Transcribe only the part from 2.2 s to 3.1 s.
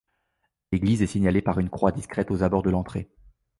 aux abords de l'entrée.